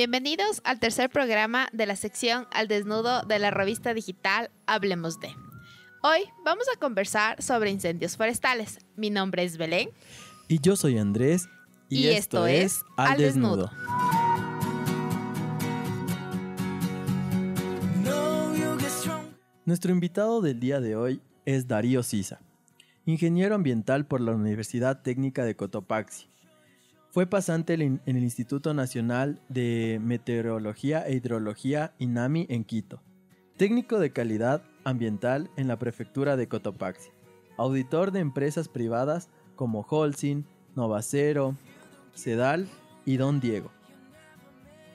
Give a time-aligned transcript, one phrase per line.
[0.00, 5.28] Bienvenidos al tercer programa de la sección Al Desnudo de la revista digital Hablemos de.
[6.02, 8.78] Hoy vamos a conversar sobre incendios forestales.
[8.96, 9.90] Mi nombre es Belén.
[10.48, 11.50] Y yo soy Andrés.
[11.90, 13.70] Y, esto, es Al, desnudo.
[19.66, 22.40] Nuestro invitado del día de hoy es Darío Sisa,
[23.04, 26.30] ingeniero ambiental por la Universidad Técnica de Cotopaxi.
[27.12, 33.02] Fue pasante en el Instituto Nacional de Meteorología e Hidrología INAMI en Quito.
[33.56, 37.10] Técnico de calidad ambiental en la prefectura de Cotopaxi.
[37.58, 40.44] Auditor de empresas privadas como Holcim,
[40.76, 41.56] Novacero,
[42.14, 42.68] Sedal
[43.04, 43.72] y Don Diego.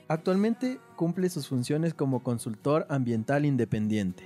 [0.07, 4.23] Actualmente cumple sus funciones como consultor ambiental independiente.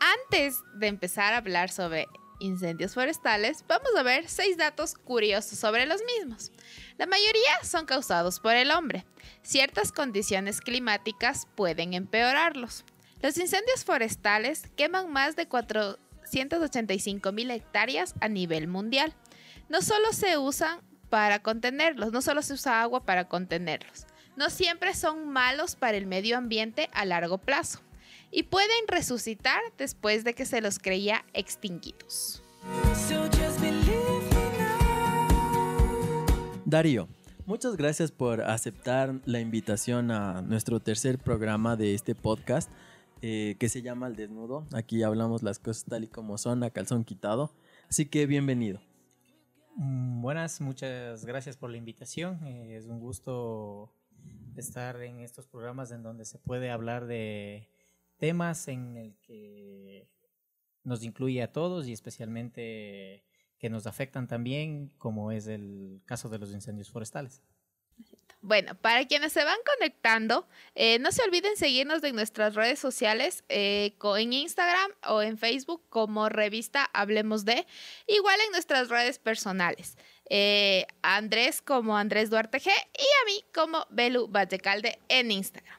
[0.00, 2.08] Antes de empezar a hablar sobre
[2.40, 6.52] incendios forestales, vamos a ver seis datos curiosos sobre los mismos.
[6.98, 9.06] La mayoría son causados por el hombre.
[9.42, 12.84] Ciertas condiciones climáticas pueden empeorarlos.
[13.22, 19.14] Los incendios forestales queman más de 485 mil hectáreas a nivel mundial
[19.68, 24.94] no solo se usan para contenerlos, no solo se usa agua para contenerlos, no siempre
[24.94, 27.80] son malos para el medio ambiente a largo plazo
[28.30, 32.42] y pueden resucitar después de que se los creía extinguidos.
[36.64, 37.08] Darío,
[37.46, 42.70] muchas gracias por aceptar la invitación a nuestro tercer programa de este podcast
[43.22, 44.66] eh, que se llama El Desnudo.
[44.72, 47.52] Aquí hablamos las cosas tal y como son, a calzón quitado.
[47.88, 48.80] Así que bienvenido.
[49.76, 52.44] Mm, buenas, muchas gracias por la invitación.
[52.46, 53.92] Eh, es un gusto
[54.56, 57.68] estar en estos programas en donde se puede hablar de
[58.18, 60.08] temas en el que
[60.84, 63.24] nos incluye a todos y especialmente
[63.58, 67.42] que nos afectan también, como es el caso de los incendios forestales.
[68.46, 73.42] Bueno, para quienes se van conectando, eh, no se olviden seguirnos en nuestras redes sociales,
[73.48, 77.66] eh, en Instagram o en Facebook como revista Hablemos de,
[78.06, 79.96] igual en nuestras redes personales.
[80.28, 85.78] Eh, Andrés como Andrés Duarte G y a mí como Belu Vallecalde en Instagram.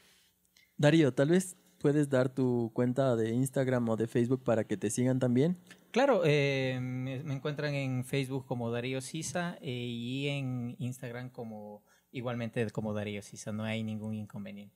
[0.75, 4.89] Darío, tal vez puedes dar tu cuenta de Instagram o de Facebook para que te
[4.89, 5.55] sigan también.
[5.91, 11.83] Claro, me, me, encuentran en Facebook como Darío Sisa y en Instagram como
[12.15, 14.75] igualmente como Darío Sisa, no hay ningún inconveniente.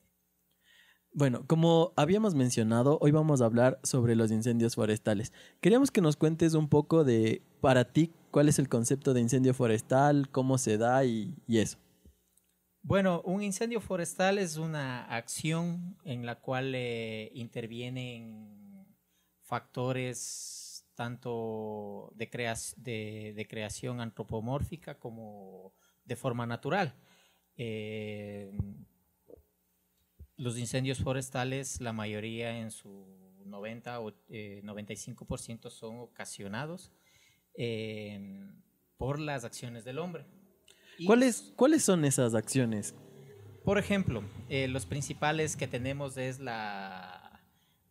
[1.12, 5.34] Bueno, como habíamos mencionado, hoy vamos a hablar sobre los incendios forestales.
[5.60, 9.54] Queríamos que nos cuentes un poco de, para ti, cuál es el concepto de incendio
[9.54, 11.80] forestal, cómo se da y, eso.
[12.82, 18.86] Bueno, un incendio forestal es una acción en la cual eh, intervienen
[19.42, 25.74] factores tanto de, de creación antropomórfica como
[26.06, 26.94] de forma natural.
[27.62, 28.50] Eh,
[30.38, 33.06] los incendios forestales, la mayoría en su
[33.44, 36.94] 90 o 95% eh, son ocasionados
[37.56, 38.48] eh,
[38.98, 40.26] por las acciones del hombre.
[41.06, 42.96] ¿Cuáles, ¿Cuáles son esas acciones?
[43.66, 47.42] Por ejemplo, los principales que tenemos es la,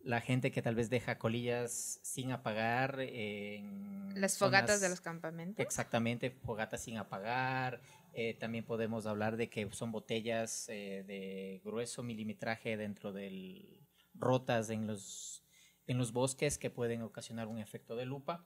[0.03, 3.01] la gente que tal vez deja colillas sin apagar.
[3.01, 5.65] En Las fogatas de los campamentos.
[5.65, 7.83] Exactamente, fogatas sin apagar,
[8.21, 14.71] eh, también podemos hablar de que son botellas eh, de grueso milimetraje dentro del rotas
[14.71, 15.45] en los,
[15.87, 18.45] en los bosques que pueden ocasionar un efecto de lupa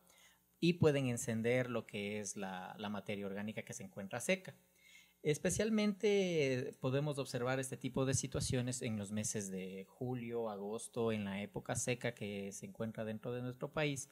[0.60, 4.54] y pueden encender lo que es la, la materia orgánica que se encuentra seca.
[5.22, 11.40] Especialmente podemos observar este tipo de situaciones en los meses de julio, agosto, en la
[11.40, 14.10] época seca que se encuentra dentro de nuestro país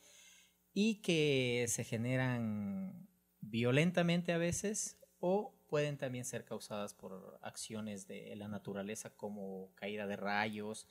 [0.72, 3.10] y que se generan
[3.42, 10.08] violentamente a veces o pueden también ser causadas por acciones de la naturaleza como caída
[10.08, 10.86] de rayos,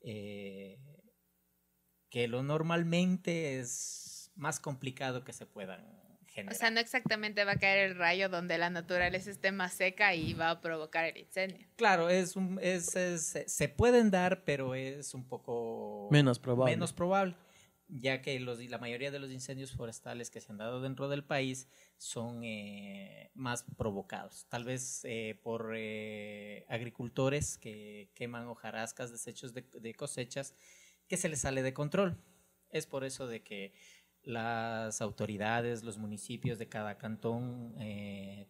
[0.00, 0.78] eh,
[2.08, 5.84] que lo normalmente es más complicado que se puedan
[6.28, 6.54] generar.
[6.54, 10.14] O sea, no exactamente va a caer el rayo donde la naturaleza esté más seca
[10.14, 11.66] y va a provocar el incendio.
[11.74, 12.86] Claro, es, un, es,
[13.46, 16.76] se pueden dar, pero es un poco menos probable.
[16.76, 17.34] Menos probable
[17.92, 21.68] ya que la mayoría de los incendios forestales que se han dado dentro del país
[21.96, 29.94] son eh, más provocados, tal vez eh, por eh, agricultores que queman hojarascas, desechos de,
[29.94, 30.54] cosechas,
[31.08, 32.16] que se les sale de control.
[32.70, 33.74] Es por eso de que
[34.22, 37.74] las autoridades, los municipios de cada cantón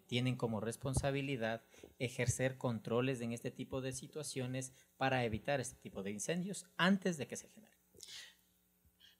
[0.06, 1.62] tienen como responsabilidad
[1.98, 7.28] ejercer controles en este tipo de situaciones para evitar este tipo de incendios antes de
[7.28, 7.69] que se generen.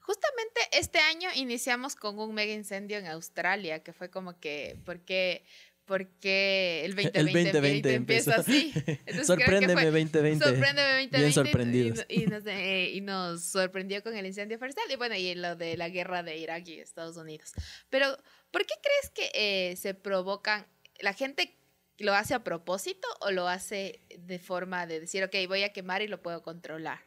[0.00, 5.44] Justamente este año iniciamos con un mega incendio en Australia, que fue como que, porque
[5.91, 8.73] porque el 2020, empieza así.
[9.25, 10.38] Sorpréndeme 2020.
[10.38, 11.19] Sorpréndeme 2020.
[11.19, 12.06] Bien sorprendidos.
[12.08, 15.76] Y, nos, eh, y, nos, sorprendió con el incendio forestal y bueno, y lo de
[15.76, 17.52] la guerra de Irak y Estados Unidos.
[17.88, 18.06] Pero,
[18.52, 20.64] ¿por qué crees que eh, se provocan,
[21.00, 21.58] la gente
[21.99, 26.02] lo hace a propósito o lo hace de forma de decir, ok, voy a quemar
[26.02, 27.00] y lo puedo controlar?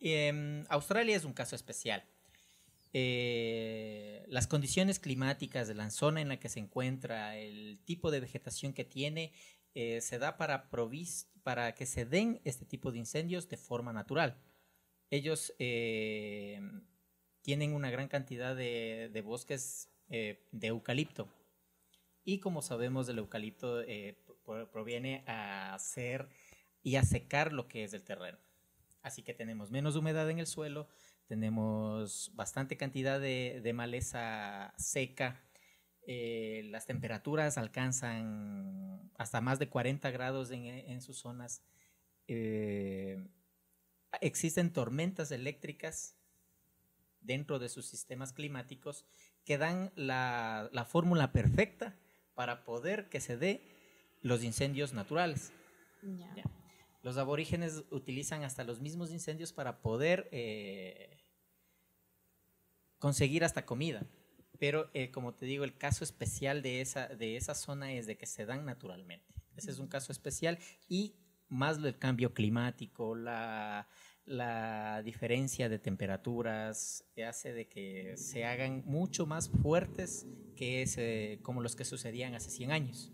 [0.00, 2.04] Em, Australia es un caso especial
[2.96, 8.20] eh, las condiciones climáticas de la zona en la que se encuentra, el tipo de
[8.20, 9.32] vegetación que tiene,
[9.74, 10.70] eh, se da para,
[11.42, 14.40] para que se den este tipo de incendios de forma natural.
[15.10, 16.60] Ellos eh,
[17.42, 21.28] tienen una gran cantidad de, de bosques de eucalipto.
[22.24, 23.82] Y como sabemos, el eucalipto
[24.72, 26.28] proviene a hacer
[26.84, 28.38] y a secar lo que es el terreno.
[29.02, 30.88] Así que tenemos menos humedad en el suelo,
[31.26, 35.40] tenemos bastante cantidad de, maleza seca.
[36.06, 41.62] Eh, las temperaturas alcanzan hasta más de 40 grados en, sus zonas.
[42.28, 43.26] Eh,
[44.20, 46.16] existen tormentas eléctricas
[47.20, 49.06] dentro de sus sistemas climáticos
[49.44, 51.94] que dan la, fórmula perfecta
[52.34, 53.62] para poder que se dé
[54.22, 55.52] los incendios naturales.
[57.04, 61.18] Los aborígenes utilizan hasta los mismos incendios para poder eh,
[62.98, 64.06] conseguir hasta comida.
[64.58, 68.16] Pero eh, como te digo, el caso especial de esa, de esa zona es de
[68.16, 69.34] que se dan naturalmente.
[69.54, 70.58] Ese es un caso especial
[70.88, 71.14] y
[71.50, 73.86] más el cambio climático, la,
[74.24, 81.76] la diferencia de temperaturas hace de que se hagan mucho más fuertes que como los
[81.76, 83.12] que sucedían hace 100 años.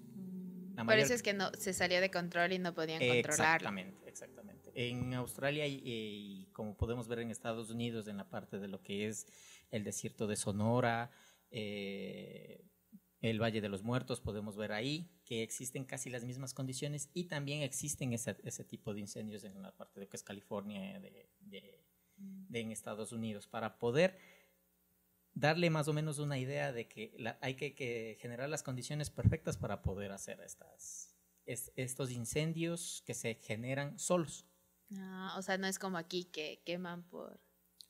[0.85, 3.57] Por eso es que no, se salió de control y no podían controlar.
[3.57, 4.71] Exactamente, exactamente.
[4.75, 9.09] En Australia y, como podemos ver en Estados Unidos, en la parte de lo que
[9.09, 9.27] es
[9.71, 11.11] el desierto de Sonora,
[11.51, 12.65] eh,
[13.21, 17.25] el Valle de los Muertos, podemos ver ahí que existen casi las mismas condiciones y
[17.25, 20.99] también existen ese, ese tipo de incendios en la parte de lo que es California,
[21.01, 21.85] de, de,
[22.17, 24.17] de en Estados Unidos, para poder
[25.35, 29.83] darle más o menos una idea de que hay que, generar las condiciones perfectas para
[29.83, 31.17] poder hacer estas,
[31.47, 34.47] estos incendios que se generan solos.
[34.97, 37.41] Ah, o sea, no es como aquí que queman por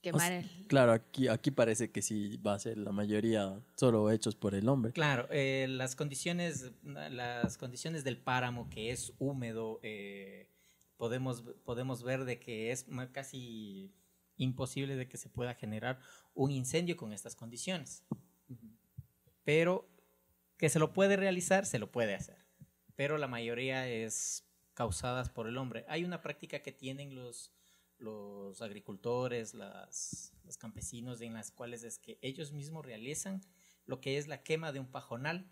[0.02, 0.66] quemar el...
[0.66, 4.68] Claro, aquí, aquí parece que sí va a ser la mayoría solo hechos por el
[4.68, 4.92] hombre.
[4.92, 10.50] Claro, eh, las, condiciones, las condiciones del páramo que es húmedo, eh,
[10.96, 13.94] podemos, podemos ver de que es casi
[14.40, 16.00] imposible de que se pueda generar
[16.34, 18.04] un incendio con estas condiciones.
[19.44, 19.88] Pero
[20.56, 22.38] que se lo puede realizar, se lo puede hacer.
[22.96, 24.44] Pero la mayoría es
[24.74, 25.84] causadas por el hombre.
[25.88, 27.52] Hay una práctica que tienen los,
[27.98, 33.42] los agricultores, las, los campesinos, en las cuales es que ellos mismos realizan
[33.86, 35.50] lo que es la quema de un pajonal.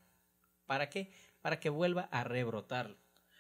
[0.67, 1.13] ¿Para qué?
[1.41, 2.99] Para que vuelva a rebrotar.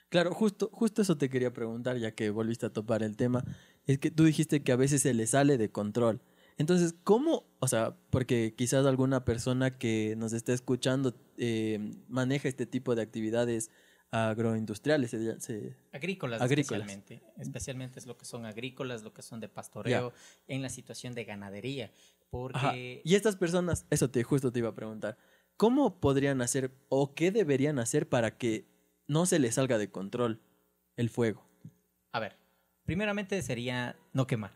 [0.09, 3.45] Claro, justo, justo eso te quería preguntar, ya que volviste a topar el tema
[3.89, 6.21] es que tú dijiste que a veces se le sale de control.
[6.59, 7.47] Entonces, ¿cómo?
[7.59, 13.03] O sea, porque quizás alguna persona que nos esté escuchando eh, maneja este tipo de
[13.03, 13.71] actividades
[14.11, 15.15] agroindustriales.
[15.93, 17.23] agrícolas, especialmente.
[17.39, 20.13] Especialmente es lo que son agrícolas, lo que son de pastoreo,
[20.47, 21.91] en la situación de ganadería.
[22.29, 23.01] Porque...
[23.05, 25.17] Y estas personas, eso te justo te iba a preguntar,
[25.57, 28.69] ¿cómo podrían hacer o qué deberían hacer para que
[29.07, 30.43] no se les salga de control
[30.97, 31.48] el fuego?
[32.89, 34.51] Primeramente sería no quemar.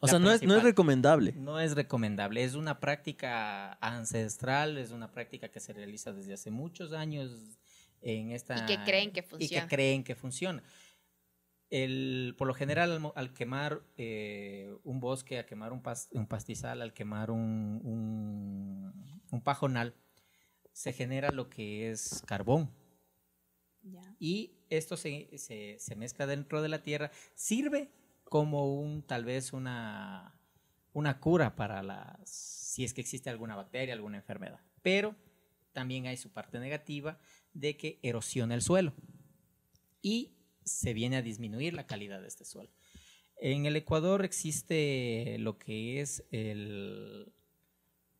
[0.00, 1.30] O sea, no es, no es recomendable.
[1.36, 2.42] No es recomendable.
[2.42, 7.30] Es una práctica ancestral, es una práctica que se realiza desde hace muchos años
[8.02, 8.56] en esta...
[8.56, 9.44] Y que creen que funciona.
[9.44, 10.64] Y que creen que funciona.
[11.68, 16.92] El, por lo general, al, quemar eh, un bosque, a quemar un, un pastizal, al
[16.92, 19.94] quemar un, un, un, pajonal,
[20.72, 22.72] se genera lo que es carbón.
[24.18, 27.90] Y esto se, se, mezcla dentro de la tierra, sirve
[28.24, 30.38] como un, tal vez una,
[30.92, 34.60] una cura para las, si es que existe alguna bacteria, alguna enfermedad.
[34.82, 35.16] Pero
[35.72, 37.18] también hay su parte negativa
[37.54, 38.92] de que erosiona el suelo
[40.02, 42.70] y se viene a disminuir la calidad de este suelo.
[43.36, 47.32] En el Ecuador existe lo que es el,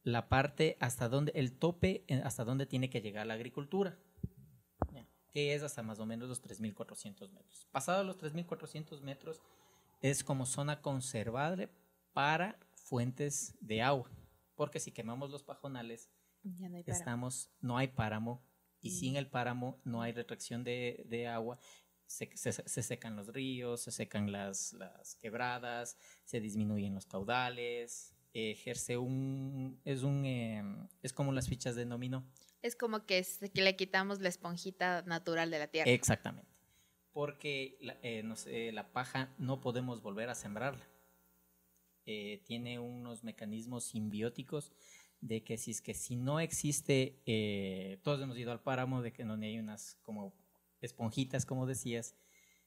[0.02, 3.98] la parte hasta donde, el tope eh, hasta donde tiene que llegar la agricultura
[5.32, 7.66] que es hasta más o menos los 3.400 metros.
[7.70, 9.40] Pasado los 3.400 metros
[10.02, 11.68] es como zona conservable
[12.12, 14.10] para fuentes de agua,
[14.56, 16.10] Porque si quemamos los pajonales,
[16.42, 16.98] no hay páramo.
[16.98, 18.42] estamos, no hay páramo
[18.82, 18.92] y Mm.
[18.92, 21.58] sin el páramo no hay retracción de, de agua.
[22.06, 28.14] Se, se- se secan los ríos, se secan las, las quebradas, se disminuyen los caudales,
[28.32, 30.62] ejerce un, es un, eh,
[31.02, 32.24] es como las fichas de dominó.
[32.62, 35.90] Es como que, le quitamos la esponjita natural de la tierra.
[35.90, 36.50] Exactamente.
[37.12, 40.86] Porque la, eh, la paja no podemos volver a sembrarla.
[42.06, 44.72] Eh, tiene unos mecanismos simbióticos
[45.20, 49.12] de que si es que si no existe, eh, todos hemos ido al páramo, de
[49.12, 50.34] que donde hay unas como
[50.80, 52.16] esponjitas, como decías,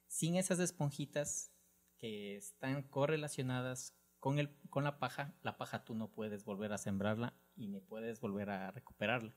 [0.07, 1.51] sin esas esponjitas
[1.97, 6.77] que están correlacionadas con, el, con la paja, la paja tú no puedes volver a
[6.77, 9.35] sembrarla y ni puedes volver a recuperarla.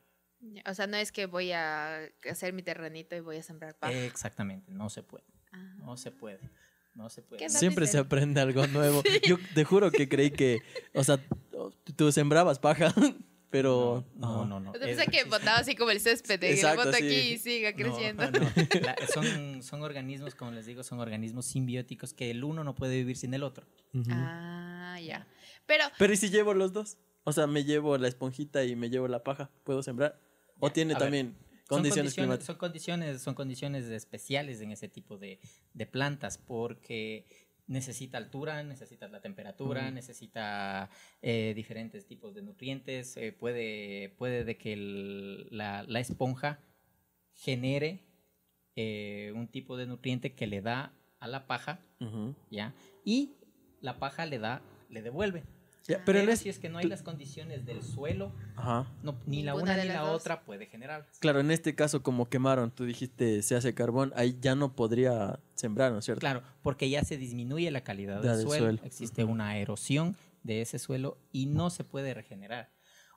[0.67, 3.93] O sea, no es que voy a hacer mi terrenito y voy a sembrar paja.
[3.93, 5.25] Exactamente, no se puede.
[5.53, 5.75] Ah.
[5.79, 6.41] No se puede.
[6.95, 7.41] No se puede.
[7.41, 9.03] ¿Qué dato Siempre se aprende algo nuevo.
[9.29, 10.61] Yo te juro que creí que,
[10.95, 11.19] o sea,
[11.97, 12.95] tú sembrabas paja,
[13.51, 14.71] pero No, no, no.
[14.71, 17.05] O sea, es- pensé que botaba así como el césped, que lo boto sí.
[17.05, 18.31] aquí y siga no, creciendo.
[18.31, 18.41] no.
[18.83, 22.95] La- son, son organismos, como les digo, son organismos simbióticos que el uno no puede
[22.97, 23.67] vivir sin el otro.
[23.93, 24.11] Ujú.
[24.13, 25.27] Ah, ya.
[25.67, 26.97] Pero, Pero ¿y si llevo los dos?
[27.29, 30.21] O sea, me llevo la esponjita y me llevo la paja, ¿puedo sembrar?
[30.61, 31.37] ¿O Ya, tiene ver, también
[31.69, 35.41] Son condiciones Son condiciones, son condiciones especiales en ese tipo de,
[35.75, 37.27] de plantas porque
[37.67, 40.89] necesita altura, necesita la temperatura, necesita
[41.21, 43.17] eh, diferentes tipos de nutrientes.
[43.17, 46.61] eh, puede, puede de que el- la, la esponja
[47.35, 48.05] genere
[48.77, 51.81] eh, un tipo de nutriente que le da a la paja.
[52.51, 52.73] ¿ya?
[53.05, 53.33] Y
[53.81, 55.43] la paja le da, le devuelve.
[55.89, 58.91] Ya, Pero, pero en es- si es que no hay las condiciones del suelo, Ajá.
[59.03, 60.21] no, ni la una de ni la dos.
[60.21, 61.07] otra puede generar.
[61.21, 65.39] Claro, en este caso, como quemaron, tú dijiste se hace carbón, ahí ya no podría
[65.55, 66.21] sembrar, ¿no es cierto?
[66.21, 68.81] Claro, porque ya se disminuye la calidad del, del suelo, suelo.
[68.85, 72.73] existe una erosión de ese suelo y no se puede regenerar.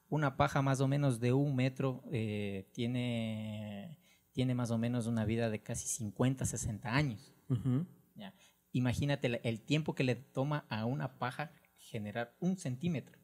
[0.08, 3.98] Una paja más o menos de un metro eh, tiene,
[4.32, 7.34] tiene más o menos una vida de casi 50, 60 años.
[7.50, 7.86] Ujú.
[8.16, 8.34] ¿ya?
[8.72, 11.52] Imagínate el tiempo que le toma a una paja
[11.90, 13.18] generar un centímetro.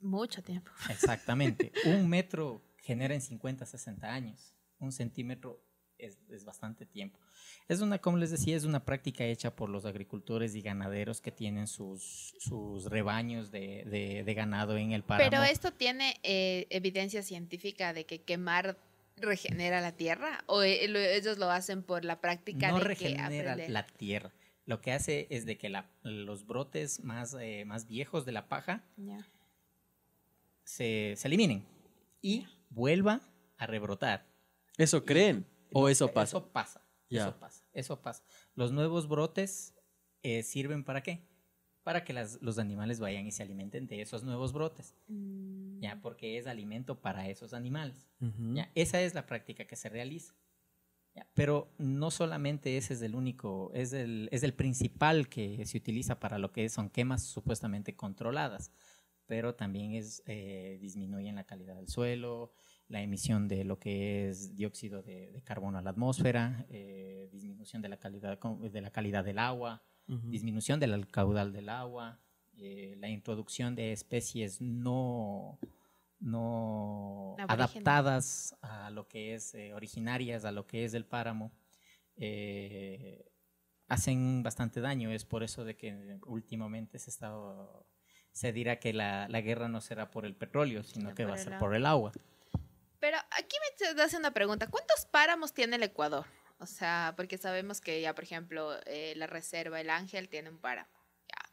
[0.00, 0.70] mucho tiempo.
[0.90, 1.72] Exactamente.
[1.86, 4.54] un metro genera en 50, 60 años.
[4.80, 5.62] Un centímetro
[5.96, 7.20] es, es bastante tiempo.
[7.68, 11.30] Es una, como les decía, es una práctica hecha por los agricultores y ganaderos que
[11.30, 15.30] tienen sus, sus rebaños de, de- de ganado en el páramo.
[15.30, 18.76] Pero esto tiene eh, evidencia científica de que quemar
[19.18, 23.54] regenera la tierra o eh, lo- ellos lo hacen por la práctica no de regenera
[23.68, 24.32] la tierra.
[24.64, 28.48] Lo que hace es de que la- los brotes más, eh, más viejos de la
[28.48, 29.26] paja Ya.
[30.64, 31.64] se, se eliminen
[32.20, 33.20] y vuelva
[33.58, 34.26] a rebrotar.
[34.78, 35.46] ¿Eso creen?
[35.72, 36.36] ¿O eso pasa?
[36.38, 36.82] Eso pasa.
[37.10, 37.22] Ya.
[37.28, 37.64] Eso pasa.
[37.72, 38.24] Eso pasa.
[38.54, 39.74] Los nuevos brotes
[40.22, 41.26] eh, sirven para qué?
[41.82, 44.94] Para que las- los animales vayan y se alimenten de esos nuevos brotes.
[45.08, 45.80] Mm.
[45.80, 48.06] Ya, porque es alimento para esos animales.
[48.20, 48.54] Ujú.
[48.54, 50.34] Ya, esa es la práctica que se realiza.
[51.34, 56.18] Pero no solamente ese es el único, es el, es el principal que se utiliza
[56.20, 58.72] para lo que son quemas supuestamente controladas,
[59.26, 62.52] pero también es, eh, disminuyen la calidad del suelo,
[62.88, 67.82] la emisión de lo que es dióxido de, de carbono a la atmósfera, eh, disminución
[67.82, 72.20] de la calidad, de la calidad del agua, disminución del caudal del agua,
[72.58, 75.58] eh, la introducción de especies no,
[76.22, 81.52] no adaptadas a lo que es eh, originarias, a lo que es el páramo,
[82.16, 83.24] eh,
[83.88, 85.10] hacen bastante daño.
[85.10, 87.34] Es por eso de que últimamente se está
[88.32, 91.34] se dirá que la, la guerra no será por el petróleo, sino No, que va
[91.34, 91.58] a ser agua.
[91.58, 92.12] por el agua.
[92.98, 93.56] Pero aquí
[93.94, 94.68] me hace una pregunta.
[94.68, 96.24] ¿Cuántos páramos tiene el Ecuador?
[96.58, 100.58] O sea, porque sabemos que ya, por ejemplo, eh, la reserva El Ángel tiene un
[100.58, 100.88] páramo.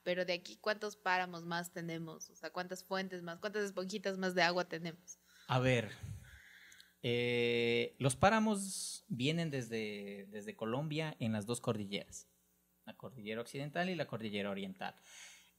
[0.04, 2.30] Pero de aquí, ¿cuántos páramos más tenemos?
[2.30, 3.40] O sea, ¿cuántas fuentes más?
[3.40, 5.20] ¿Cuántas esponjitas más de agua tenemos?
[5.48, 5.92] A ver,
[7.02, 12.28] eh, los páramos vienen desde, desde Colombia en las dos cordilleras,
[12.86, 14.96] la cordillera occidental y la cordillera oriental,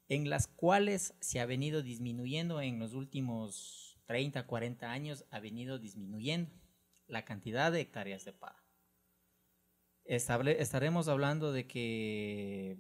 [0.09, 5.79] en las cuales se ha venido disminuyendo en los últimos 30, 40 años, ha venido
[5.79, 6.51] disminuyendo
[7.07, 8.61] la cantidad de hectáreas de páramo.
[10.05, 12.79] Estable- estaremos hablando de que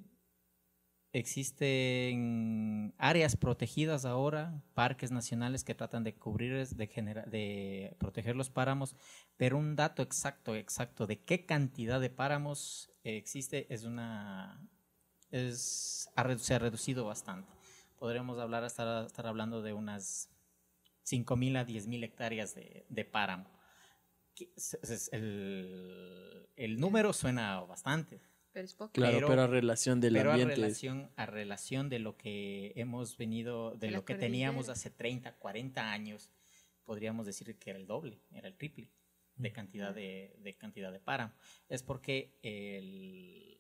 [1.13, 8.51] existen áreas protegidas ahora, parques nacionales que tratan de cubrir, de, genera- de proteger los
[8.51, 8.95] páramos,
[9.37, 14.61] pero un dato exacto, exacto de qué cantidad de páramos existe es una,
[15.31, 17.53] es, se ha reducido bastante.
[17.99, 20.31] Podremos hablar, estar, estar hablando de unas
[21.03, 23.51] 5.000 a 10.000 hectáreas de, páramo.
[26.57, 28.21] El número suena bastante,
[28.53, 28.93] Pero es poco.
[28.93, 30.55] Claro, Pero- pero, a relación del pero ambiente.
[30.55, 34.73] a relación, a relación de lo que hemos venido, de De lo que teníamos cordillera.
[34.73, 36.31] hace 30, 40 años,
[36.85, 38.91] podríamos decir que era el doble, era el triple
[39.37, 41.33] de cantidad de, de cantidad de páramo.
[41.69, 43.57] Es porque el-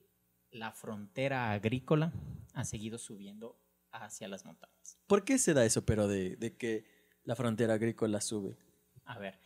[0.51, 2.13] la frontera agrícola
[2.55, 3.57] ha seguido subiendo
[3.93, 4.99] hacia las montañas.
[5.07, 6.85] ¿Por qué se da eso, pero de, de que
[7.23, 8.57] la frontera agrícola sube?
[9.05, 9.39] A ver,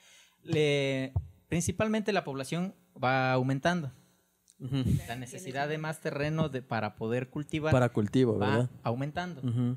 [0.43, 1.13] le-
[1.49, 3.93] principalmente la población va aumentando.
[4.65, 4.83] Ujú.
[5.07, 8.71] La necesidad de más terreno de, para poder cultivar Para cultivo, va ¿verdad?
[8.83, 9.41] aumentando.
[9.43, 9.77] Ujú.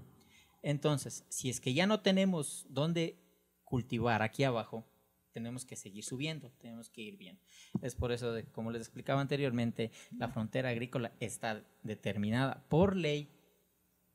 [0.62, 3.18] Entonces, si es que ya no tenemos dónde
[3.64, 4.86] cultivar aquí abajo,
[5.34, 7.40] tenemos que seguir subiendo, tenemos que ir bien.
[7.82, 13.30] Es por eso, de, como les explicaba anteriormente, la frontera agrícola está determinada por ley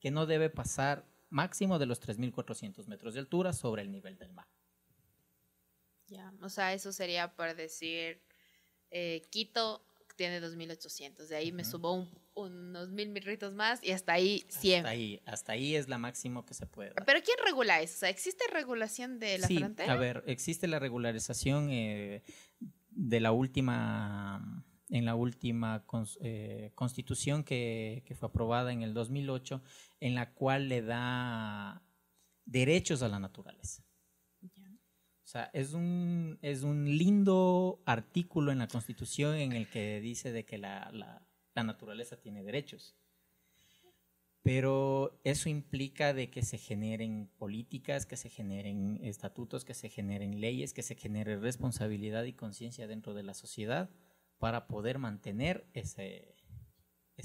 [0.01, 4.33] que no debe pasar máximo de los 3.400 metros de altura sobre el nivel del
[4.33, 4.47] mar.
[6.09, 8.21] Ya, O sea, eso sería por decir,
[8.91, 9.87] eh, Quito
[10.23, 14.79] tiene 2.800, de ahí me subo un- unos mil mirritos más y hasta ahí 100.
[14.87, 17.05] Hasta ahí, hasta ahí es la máximo que se puede dar.
[17.05, 17.95] Pero ¿quién regula eso?
[17.95, 19.93] O sea, ¿existe regulación de la sí, frontera?
[19.93, 22.23] a ver, existe la regularización eh,
[22.91, 28.95] de la última, en la última cons- eh, constitución que, que fue aprobada en el
[28.95, 29.61] 2008,
[29.99, 31.83] en la cual le da
[32.45, 33.83] derechos a la naturaleza.
[35.33, 40.45] Sea, es un, es un lindo artículo en la constitución en el que dice de
[40.45, 42.95] que la, la- la naturaleza tiene derechos.
[44.43, 50.41] Pero eso implica de que se generen políticas, que se generen estatutos, que se generen
[50.41, 53.89] leyes, que se genere responsabilidad y conciencia dentro de la sociedad
[54.39, 56.35] para poder mantener ese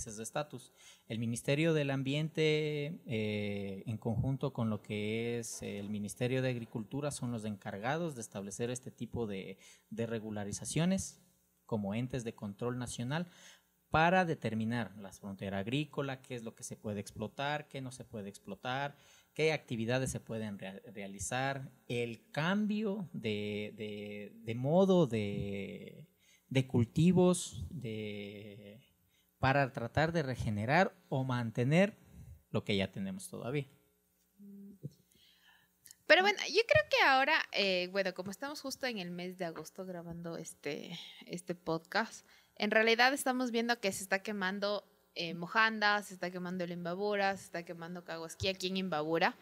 [0.06, 0.72] esos estatus.
[1.08, 7.12] El Ministerio del Ambiente, eh, en conjunto con lo que es el Ministerio de Agricultura,
[7.12, 9.58] son los encargados de establecer este tipo de,
[9.90, 11.22] de regularizaciones
[11.66, 13.28] como entes de control nacional
[13.90, 18.04] para determinar la frontera agrícola, qué es lo que se puede explotar, qué no se
[18.04, 18.98] puede explotar,
[19.34, 26.06] qué actividades se pueden rea- realizar, el cambio de, de- de modo de,
[26.50, 28.82] de cultivos, de,
[29.40, 31.98] para tratar de regenerar o mantener
[32.50, 33.68] lo que ya tenemos todavía.
[36.08, 39.44] Pero bueno, yo creo que ahora, eh, bueno, como estamos justo en el mes de
[39.44, 45.36] agosto grabando este, este podcast, en realidad estamos viendo que se está quemando eh,
[46.04, 49.36] se está quemando el Imbabura, se está quemando Caguasquí aquí en Imbabura.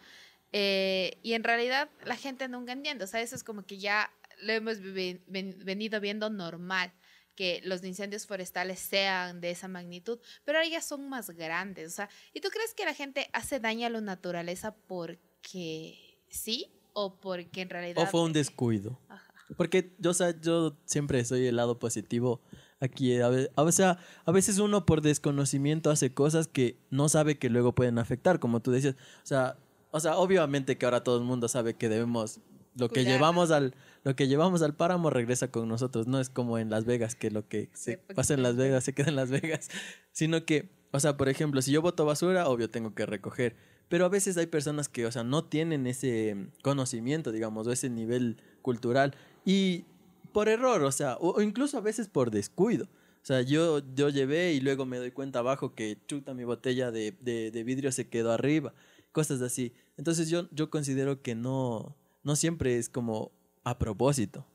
[0.51, 4.09] Eh, y en realidad la gente nunca entiende, o sea, eso es como que ya
[4.41, 6.93] lo hemos venido viendo normal,
[7.35, 11.95] que los incendios forestales sean de esa magnitud, pero ahora ya son más grandes, o
[11.95, 17.19] sea, ¿y tú crees que la gente hace daño a la naturaleza porque sí o
[17.19, 18.03] porque en realidad...
[18.03, 18.99] O fue un descuido.
[19.09, 19.33] Ajá.
[19.57, 22.41] Porque yo, o sea, yo siempre soy el lado positivo
[22.79, 23.19] aquí.
[23.21, 27.37] A ve- a- o sea, a veces uno por desconocimiento hace cosas que no sabe
[27.37, 28.95] que luego pueden afectar, como tú decías.
[29.23, 29.57] O sea,
[29.91, 32.39] o sea obviamente que ahora todo el mundo sabe que debemos...
[32.75, 36.07] Lo que, llevamos al, lo que llevamos al páramo regresa con nosotros.
[36.07, 38.93] No es como en Las Vegas, que lo que se pasa en Las Vegas se
[38.93, 39.69] queda en Las Vegas.
[40.11, 43.55] Sino que, o sea, por ejemplo, si yo boto basura, obvio tengo que recoger.
[43.87, 47.89] Pero a veces hay personas que, o sea, no tienen ese conocimiento, digamos, o ese
[47.89, 49.15] nivel cultural.
[49.45, 49.85] Y
[50.33, 52.85] por error, o sea, o, o incluso a veces por descuido.
[52.85, 56.91] O sea, yo, yo llevé y luego me doy cuenta abajo que chuta mi botella
[56.91, 58.73] de, de, de vidrio se quedó arriba.
[59.11, 59.73] Cosas así.
[59.97, 63.31] Entonces yo, yo considero que no, no siempre es como
[63.63, 64.45] a propósito.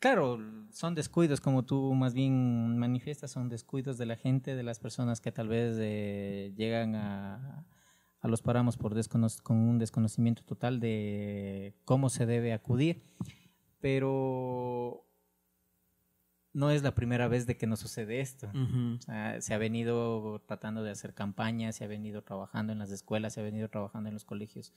[0.00, 0.38] Claro,
[0.70, 5.20] son descuidos, como tú más bien manifiestas, son descuidos de la gente, de las personas
[5.20, 7.66] que tal vez eh, llegan a,
[8.20, 8.94] a los páramos por
[9.42, 13.02] con un desconocimiento total de cómo se debe acudir.
[13.80, 15.08] Pero
[16.52, 18.48] no es la primera vez de que nos sucede esto.
[18.48, 18.96] Ujú.
[18.98, 22.90] O sea, se ha venido tratando de hacer campañas, se ha venido trabajando en las
[22.90, 24.72] escuelas, se ha venido trabajando en los colegios,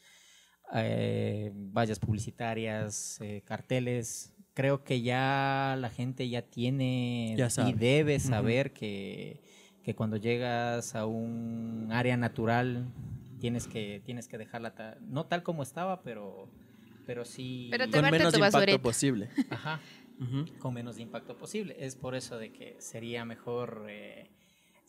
[0.73, 4.33] eh, vallas publicitarias, eh, carteles.
[4.53, 9.41] Creo que ya la gente ya tiene Ya y debe saber que,
[9.83, 12.85] que cuando llegas a un área natural
[13.39, 16.49] tienes que, tienes que dejarla ta- no tal como estaba, pero,
[17.05, 19.29] pero sí Pero te Con menos tu impacto posible.
[19.49, 19.79] Ajá
[20.59, 21.75] con menos impacto posible.
[21.79, 24.29] Es por eso de que sería mejor eh,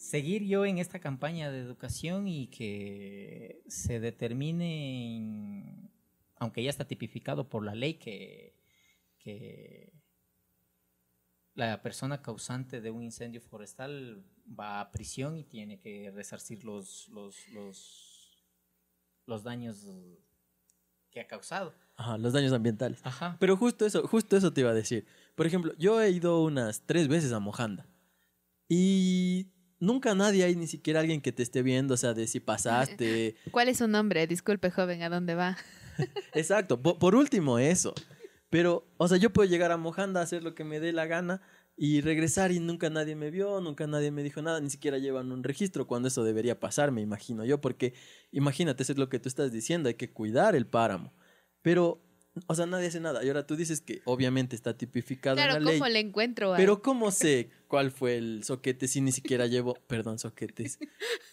[0.02, 5.90] seguir yo en esta campaña de educación y que se determine,
[6.36, 8.58] aunque ya está tipificado por la ley, que,
[9.18, 9.92] que
[11.54, 14.24] la persona causante de un incendio forestal
[14.58, 18.44] va a prisión y tiene que resarcir los, los, los,
[19.26, 19.86] los daños
[21.12, 21.74] que ha causado.
[21.94, 23.00] Ajá, los daños ambientales.
[23.04, 23.36] Ajá.
[23.38, 25.06] Pero justo eso, justo eso te iba a decir.
[25.36, 27.86] Por ejemplo, yo he ido unas tres veces a Mojanda.
[28.68, 32.38] Y nunca nadie hay, ni siquiera alguien que te esté viendo, o sea, de si
[32.38, 33.34] pasaste.
[33.50, 34.26] ¿Cuál es su nombre?
[34.28, 35.58] Disculpe, joven, ¿a dónde va?
[36.34, 37.92] Exacto, po- por, último eso.
[38.48, 41.42] Pero, o sea, yo puedo llegar a Mojanda hacer lo que me dé la gana
[41.76, 45.32] y regresar y nunca nadie me vio, nunca nadie me dijo nada, ni siquiera llevan
[45.32, 47.94] un registro cuando eso debería pasar, me imagino yo, porque
[48.30, 51.12] imagínate, eso es lo que tú estás diciendo, hay que cuidar el páramo.
[51.60, 52.04] Pero,
[52.46, 53.22] o sea, nadie hace nada.
[53.24, 55.78] Y ahora tú dices que obviamente está tipificado Claro, en la ley.
[55.78, 56.54] ¿cómo le encuentro?
[56.54, 60.78] a- Pero ¿cómo sé cuál fue el soquete si ni siquiera llevo, perdón, soquetes,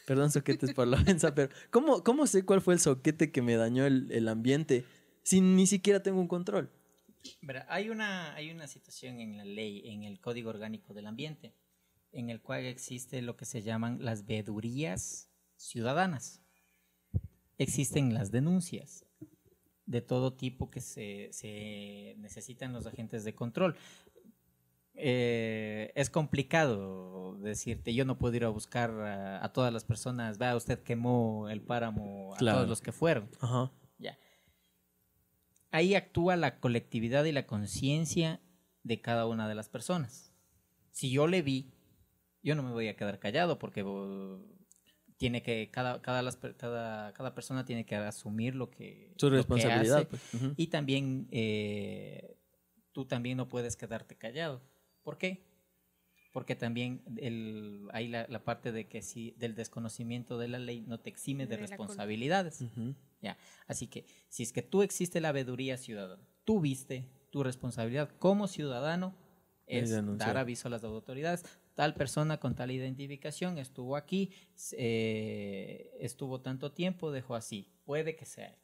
[0.05, 3.55] perdón, soquetes por la ofensa, pero ¿cómo, cómo sé cuál fue el soquete que me
[3.55, 4.85] dañó el, el ambiente
[5.23, 6.69] si ni siquiera tengo un control?
[7.41, 11.53] Verá, hay una, hay una situación en la ley, en el Código Orgánico del Ambiente,
[12.11, 16.41] en el cual existe lo que se llaman las vedurías ciudadanas.
[17.57, 19.05] Existen las denuncias
[19.89, 23.75] de todo tipo que se, se necesitan los agentes de control.
[24.93, 30.37] Eh, es complicado decirte, yo no puedo ir a buscar a, a todas las personas,
[30.37, 32.57] vea, usted quemó el páramo a Claro.
[32.59, 33.29] todos los que fueron.
[33.39, 33.71] Ajá.
[33.97, 34.17] Ya.
[35.71, 38.41] Ahí actúa la colectividad y la conciencia
[38.83, 40.31] de cada una de las personas.
[40.91, 41.71] Si yo le vi,
[42.43, 43.83] yo no me voy a quedar callado porque
[45.19, 49.35] tiene que cada, cada, las cada, cada persona tiene que asumir lo que Su que
[49.35, 49.97] responsabilidad.
[49.97, 50.05] hace.
[50.05, 50.21] pues.
[50.55, 52.37] Y también eh,
[52.93, 54.61] tú también no puedes quedarte callado.
[55.03, 55.45] ¿Por qué?
[56.31, 60.85] Porque también el, hay la, la parte de que si del desconocimiento de la ley
[60.87, 62.63] no te exime de, responsabilidades.
[63.21, 63.37] Ya.
[63.67, 68.47] Así que si es que tú existe la veeduría ciudadana, tú viste tu responsabilidad como
[68.47, 69.15] ciudadano
[69.67, 70.29] Es es denunciar.
[70.29, 71.43] dar aviso a las autoridades.
[71.75, 74.33] Tal persona con tal identificación estuvo aquí,
[74.73, 77.71] eh, estuvo tanto tiempo, dejó así.
[77.85, 78.57] Puede que sea.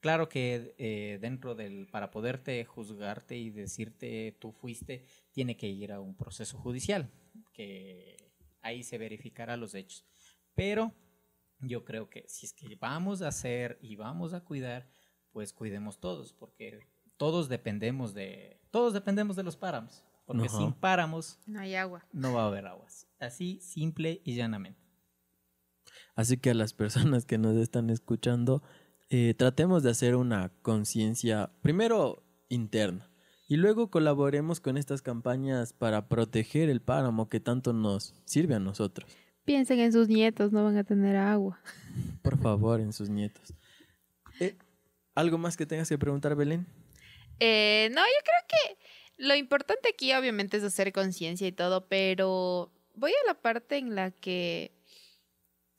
[0.00, 5.92] Claro que eh, dentro del, para poderte juzgarte y decirte tú fuiste, tiene que ir
[5.92, 7.10] a un proceso judicial,
[7.52, 8.32] que
[8.62, 10.06] ahí se verificará los hechos.
[10.54, 10.94] Pero
[11.60, 14.88] yo creo que si es que vamos a hacer y vamos a cuidar,
[15.32, 16.80] pues cuidemos todos, porque
[17.18, 20.58] todos dependemos de, todos dependemos de los páramos, porque Ajá.
[20.58, 22.06] sin páramos No hay agua.
[22.12, 23.06] no va a haber aguas.
[23.18, 24.80] Así, simple y llanamente.
[26.14, 28.62] Así que a las personas que nos están escuchando,
[29.10, 33.10] eh, tratemos de hacer una conciencia, primero interna,
[33.48, 38.60] y luego colaboremos con estas campañas para proteger el páramo que tanto nos sirve a
[38.60, 39.10] nosotros.
[39.44, 41.58] Piensen en sus nietos, no van a tener agua.
[42.22, 43.52] Por favor, en sus nietos.
[44.38, 44.56] Eh,
[45.14, 46.66] ¿Algo más que tengas que preguntar, Belén?
[47.40, 48.78] Eh, no, yo creo que
[49.20, 53.94] lo importante aquí obviamente es hacer conciencia y todo, pero voy a la parte en
[53.94, 54.72] la que,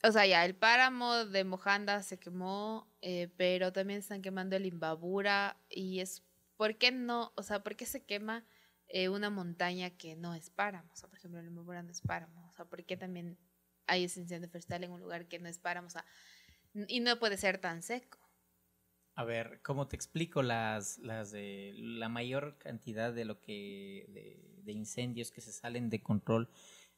[0.03, 4.67] o sea, ya el páramo de Mojanda se quemó, eh, pero también están quemando el
[4.67, 6.21] Imbabura y es,
[6.55, 7.33] ¿por qué no?
[7.35, 8.45] O sea, ¿por qué se quema
[8.87, 10.93] eh, una montaña que no es páramo?
[10.93, 13.39] O sea, por ejemplo, el Imbabura no es páramo, o sea, ¿por qué también
[13.87, 15.87] hay ese incendio forestal en un lugar que no es páramo?
[15.87, 16.05] O sea,
[16.87, 18.19] y no puede ser tan seco.
[19.21, 24.07] A ver, ¿cómo te explico las, las de la mayor cantidad de lo que
[24.65, 26.49] de, incendios que se salen de control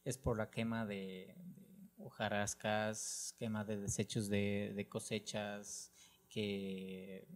[0.06, 1.36] es por la quema de,
[1.98, 5.92] de hojarascas, quema de desechos de, de cosechas,
[6.30, 7.28] que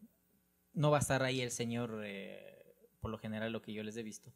[0.71, 3.97] no va a estar ahí el señor, eh, por lo general lo que yo les
[3.97, 4.31] he visto,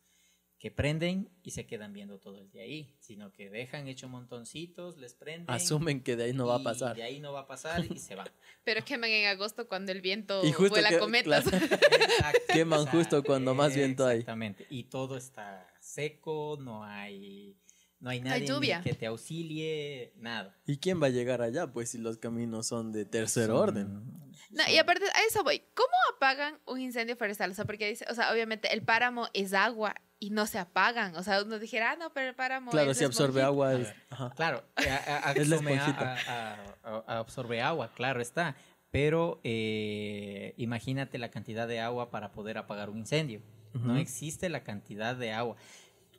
[0.62, 4.96] que prenden y se quedan viendo todo el día ahí, sino que dejan hecho montoncitos,
[4.98, 5.50] les prenden.
[5.50, 6.96] Asumen que de ahí no va a pasar.
[6.96, 8.30] De ahí no va a pasar y se van.
[8.64, 11.46] Pero queman en agosto cuando el viento Y justo vuela que- cometas.
[11.46, 11.66] claro.
[11.66, 14.20] Exacto, Queman o sea, justo cuando más viento hay.
[14.20, 14.68] Exactamente.
[14.70, 17.58] Y todo está seco, no hay,
[18.00, 18.82] no hay nadie lluvia.
[18.84, 20.56] que te auxilie, nada.
[20.68, 21.74] ¿Y quién va a llegar allá?
[21.74, 24.04] Pues si los caminos son de tercer Son- orden.
[24.52, 25.64] No, y aparte, a eso voy.
[25.74, 27.50] ¿Cómo apagan un incendio forestal?
[27.50, 31.16] O sea, porque dice, o sea, obviamente el páramo es agua y no se apagan.
[31.18, 33.74] O sea, uno dijera, ah, no, pero el páramo Claro, si absorbe agua.
[33.74, 34.30] Es- ajá.
[34.36, 36.14] Claro, a- a- Es la asume a- esponjita.
[36.28, 36.54] a-
[36.84, 38.56] a- a- absorbe agua, claro está.
[38.92, 43.42] Pero eh, imagínate la cantidad de agua para poder apagar un incendio.
[43.74, 45.56] No existe la cantidad de agua.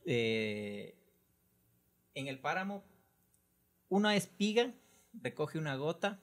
[0.07, 0.95] Eh,
[2.15, 2.83] en el páramo,
[3.89, 4.73] una espiga
[5.13, 6.19] recoge una gota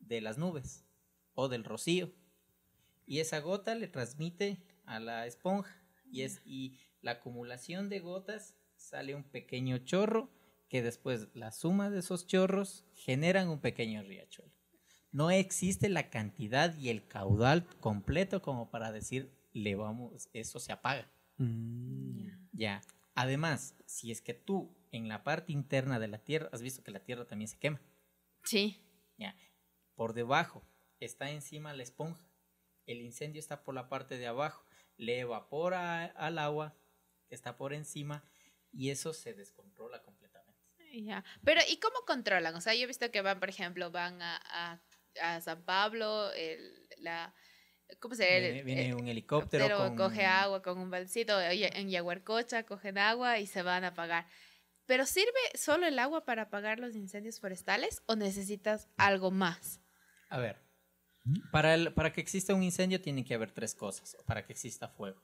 [0.00, 0.84] de las nubes
[1.34, 2.10] o del rocío.
[3.06, 5.74] Y esa gota le transmite a la esponja.
[6.10, 10.30] Y, es, y la acumulación de gotas sale un pequeño chorro
[10.68, 14.52] que después la suma de esos chorros generan un pequeño riachuelo.
[15.10, 20.72] No existe la cantidad y el caudal completo como para decir, le vamos, eso se
[20.72, 21.10] apaga.
[21.38, 22.28] Mm.
[22.52, 22.82] Ya.
[23.14, 26.90] Además, si es que tú en la parte interna de la tierra, has visto que
[26.90, 27.80] la tierra también se quema.
[28.44, 28.82] Sí.
[29.16, 29.34] Ya.
[29.94, 30.62] Por debajo
[31.00, 32.28] está encima la esponja.
[32.86, 34.64] El incendio está por la parte de abajo.
[34.98, 36.76] Le evapora al agua
[37.28, 38.22] que está por encima.
[38.70, 40.60] y eso se descontrola completamente.
[40.92, 41.24] Ya.
[41.42, 42.54] Pero, ¿y cómo controlan?
[42.54, 44.80] O sea, yo he visto que van, por ejemplo, van a, a,
[45.22, 47.34] a San Pablo, el, la,
[47.98, 48.38] ¿cómo se llama?
[48.40, 49.96] Viene, El- viene el- un helicóptero pero con...
[49.96, 54.26] coge agua con un balsito en Yaguarcocha, cogen agua y se van a apagar.
[54.84, 59.80] ¿Pero sirve solo el agua para apagar los incendios forestales o necesitas algo más?
[60.28, 60.60] A ver,
[61.52, 64.88] para, el- para que exista un incendio tienen que haber tres cosas, para que exista
[64.88, 65.20] fuego.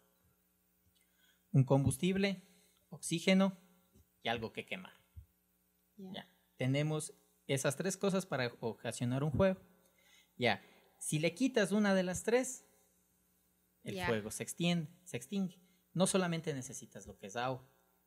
[1.53, 2.43] Un combustible,
[2.89, 3.57] oxígeno
[4.23, 4.93] y algo que quemar.
[5.97, 6.13] Ya.
[6.13, 6.29] Ya.
[6.57, 7.15] Tenemos
[7.47, 9.61] esas tres cosas para ocasionar un fuego.
[10.37, 10.63] Ya.
[10.99, 12.65] Si le quitas una de las tres,
[13.83, 15.61] el fuego se extiende, se extingue.
[15.93, 17.65] No solamente necesitas lo que es agua.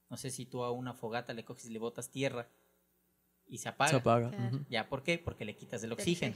[0.09, 2.49] No sé si tú a una fogata le coges y le botas tierra
[3.45, 3.91] y se apaga.
[3.91, 4.29] Se apaga.
[4.31, 4.65] Claro.
[4.69, 4.89] ¿Ya?
[4.89, 5.19] ¿Por qué?
[5.19, 6.35] Porque le quitas el oxígeno.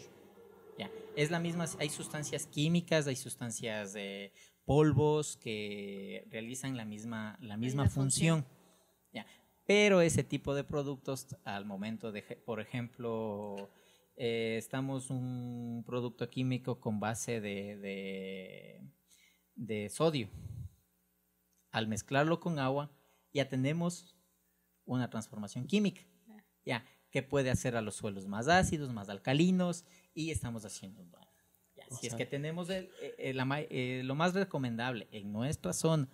[1.15, 4.31] Es la misma, hay sustancias químicas, hay sustancias de
[4.65, 8.43] polvos que realizan la misma, la misma función.
[8.43, 8.57] función.
[9.11, 9.25] Ya.
[9.65, 13.69] Pero ese tipo de productos, al momento de, por ejemplo,
[14.15, 18.81] eh, estamos un producto químico con base de, de,
[19.55, 20.29] de sodio.
[21.71, 22.91] Al mezclarlo con agua,
[23.33, 24.15] ya tenemos
[24.85, 26.01] una transformación química.
[26.63, 31.27] Ya, que puede hacer a los suelos más ácidos, más alcalinos, y estamos haciendo daño.
[31.75, 35.73] Ya, si es que tenemos el- eh, la ma- eh, lo más recomendable en nuestra
[35.73, 36.07] zona,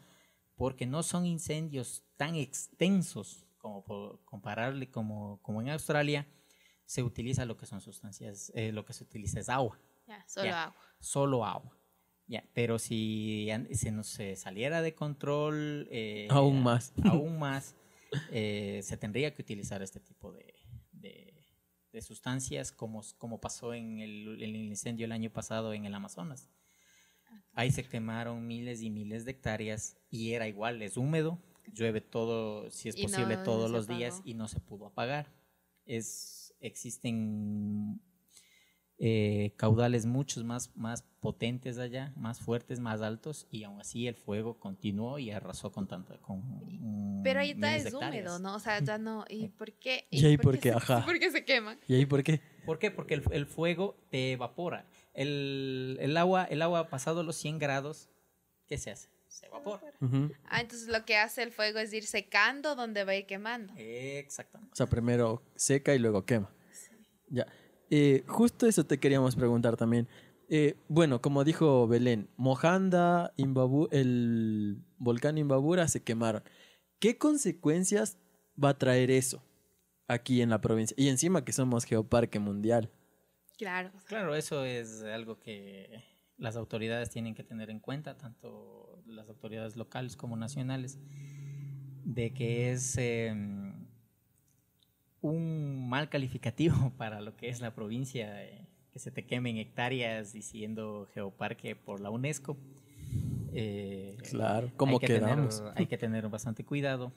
[0.56, 6.28] porque no son incendios tan extensos como por compararle como, como en Australia,
[6.86, 10.46] se utiliza lo que son sustancias, eh, lo que se utiliza es agua Ya, solo
[10.48, 10.64] Ya.
[10.66, 10.82] agua.
[11.00, 11.78] solo agua.
[12.28, 16.94] Ya, pero si se nos se saliera de control, eh, Aún más.
[17.06, 17.76] aún más,
[18.32, 20.54] eh, se tendría que utilizar este tipo de,
[20.92, 21.37] de-
[21.98, 26.48] de sustancias como, como pasó en el, el incendio el año pasado en el Amazonas.
[27.54, 31.40] Ahí se quemaron miles y miles de hectáreas y era igual, es húmedo,
[31.74, 34.60] llueve todo, si es Y no- posible, no todos se los días y no se
[34.60, 35.34] pudo apagar.
[35.86, 38.00] Es, existen
[39.00, 44.16] eh, caudales muchos más, más potentes allá, más fuertes, más altos, y aún así el
[44.16, 46.20] fuego continuó y arrasó con tanto.
[46.22, 48.40] Con, Pero ahí está, es húmedo.
[48.40, 48.56] ¿no?
[48.56, 49.26] O sea, ya no.
[49.30, 50.08] ¿Y por qué?
[50.10, 50.70] ¿Y ahí por qué?
[50.72, 51.06] se- Ajá.
[51.06, 51.80] ¿Por qué se queman?
[51.88, 52.42] ¿Y ahí por qué?
[52.66, 52.90] ¿Por qué?
[52.92, 54.86] Porque el, el fuego te evapora.
[55.14, 58.10] El, el agua, el agua pasado los 100 grados,
[58.68, 59.10] ¿qué se hace?
[59.28, 59.94] Se evapora.
[60.50, 63.74] Ah, entonces lo que hace el fuego es ir secando donde va a ir quemando.
[63.78, 64.74] Exactamente.
[64.74, 66.50] O sea, primero seca y luego quema.
[67.30, 67.46] Ya.
[67.90, 70.08] Eh, justo eso te queríamos preguntar también.
[70.50, 76.44] Eh, bueno, como dijo Belén, Mojanda, Imbabu- el volcán Imbabura se quemaron.
[77.00, 78.18] ¿Qué consecuencias
[78.62, 79.44] va a traer eso
[80.08, 80.96] aquí en la provincia?
[80.98, 82.90] Y encima que somos geoparque mundial.
[83.58, 83.92] Claro.
[84.06, 86.04] Claro, eso es algo que
[86.38, 91.00] las autoridades tienen que tener en cuenta, tanto las autoridades locales como nacionales,
[92.06, 93.34] de que es eh,
[95.28, 100.34] un mal calificativo para lo que es la provincia, eh, que se te quemen hectáreas
[100.34, 102.58] diciendo geoparque por la UNESCO.
[103.54, 105.60] Eh, Claro, ¿cómo hay que quedamos?
[105.60, 107.12] Tener, hay que tener bastante cuidado,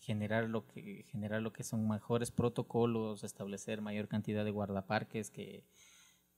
[0.00, 5.64] generar lo que generar lo que son mejores protocolos, establecer mayor cantidad de guardaparques, que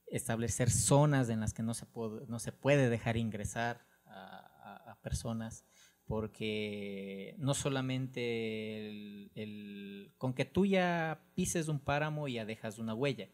[0.07, 4.49] establecer zonas en las que no se puede, no se puede dejar ingresar a,
[4.85, 5.63] a- a personas,
[6.11, 12.93] porque no solamente el, el- con que tú ya pises un páramo ya dejas una
[12.93, 13.29] huella.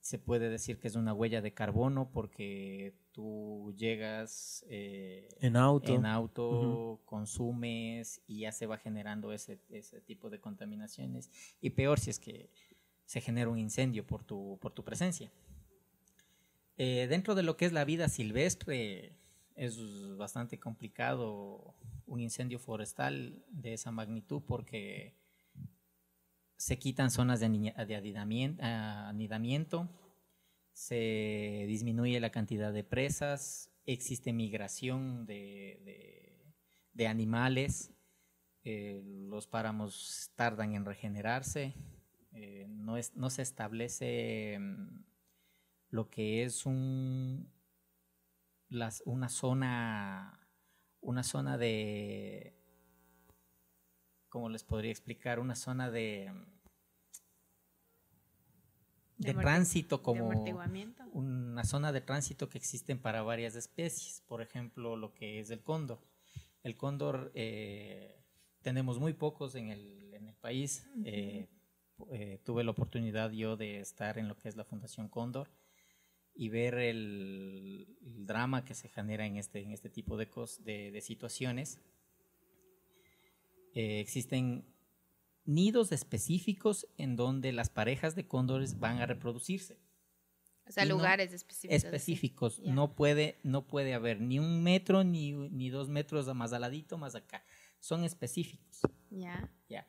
[0.00, 5.92] Se puede decir que es una huella de carbono porque tú llegas eh, En auto.
[5.92, 11.32] en auto, consumes y ya se va generando ese, ese tipo de contaminaciones.
[11.60, 12.48] Y peor si es que
[13.06, 15.32] se genera un incendio por tu, por tu presencia.
[16.76, 19.16] Eh, dentro de lo que es la vida silvestre,
[19.58, 21.74] es bastante complicado
[22.06, 25.14] un incendio forestal de esa magnitud porque
[26.56, 27.48] se quitan zonas de,
[27.86, 27.96] de
[28.60, 29.88] ah, anidamiento,
[30.72, 36.54] se disminuye la cantidad de presas, existe migración de, de-
[36.92, 37.92] de animales,
[38.64, 41.74] eh, los páramos tardan en regenerarse,
[42.32, 45.04] eh, no, es- no se establece mm,
[45.90, 47.48] lo que es un,
[48.68, 50.46] las- una zona,
[51.00, 52.54] una zona de,
[54.28, 55.38] ¿cómo les podría explicar?
[55.40, 56.32] Una zona de,
[59.16, 60.28] De tránsito como
[61.12, 65.60] una zona de tránsito que existen para varias especies, por ejemplo, lo que es el
[65.62, 65.98] cóndor.
[66.62, 68.22] El cóndor eh,
[68.62, 70.86] tenemos muy pocos en el, en el país.
[71.04, 71.48] Eh,
[72.12, 75.50] eh, tuve la oportunidad yo de estar en lo que es la Fundación Cóndor
[76.40, 80.58] y ver el, el drama que se genera en este, en este tipo de, cos-
[80.62, 81.80] de, de situaciones.
[83.74, 84.64] eh, existen
[85.44, 89.78] nidos específicos en donde las parejas de cóndores van a reproducirse.
[90.66, 91.84] O sea, Y no- lugares específicos.
[91.84, 92.62] Específicos.
[92.62, 92.72] Ya.
[92.74, 96.98] No, puede, no puede haber ni un metro ni, ni dos metros más al ladito,
[96.98, 97.42] más acá.
[97.80, 98.80] Son específicos.
[99.10, 99.50] Ya.
[99.68, 99.88] Ya.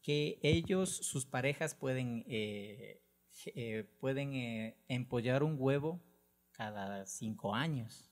[0.00, 3.01] Que ellos, sus parejas, pueden, eh,
[3.46, 6.00] eh, pueden eh, empollar un huevo
[6.52, 8.10] cada cinco años.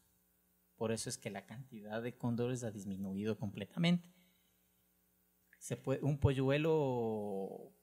[0.76, 4.14] Por eso es que la cantidad de cóndores ha disminuido completamente.
[5.58, 7.74] Se puede, un polluelo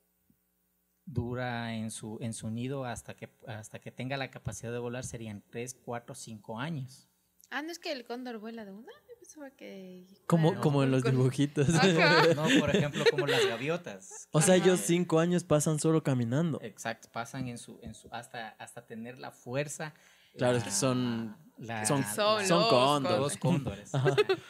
[1.05, 5.05] dura en su, en su nido hasta que, hasta que tenga la capacidad de volar
[5.05, 7.07] serían 3, 4, 5 años.
[7.49, 8.91] Ah, no es que el cóndor vuela de una.
[9.27, 10.05] Yo pensaba que.
[10.25, 10.61] Como, Claro.
[10.63, 11.67] como en los Con- dibujitos.
[11.75, 12.33] Ajá.
[12.33, 14.29] No, por ejemplo, como las gaviotas.
[14.31, 14.63] o sea, Ajá.
[14.63, 16.59] ellos cinco años pasan solo caminando.
[16.61, 19.93] Exacto, pasan en su, en su, hasta, hasta tener la fuerza.
[20.37, 23.19] Claro, es que son- la- son- Son son los cóndores.
[23.19, 23.91] los cóndores.